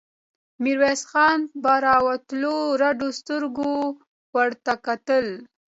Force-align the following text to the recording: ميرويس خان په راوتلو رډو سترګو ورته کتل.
ميرويس 0.63 1.01
خان 1.11 1.39
په 1.61 1.71
راوتلو 1.85 2.55
رډو 2.81 3.09
سترګو 3.19 3.73
ورته 4.35 4.73
کتل. 4.85 5.25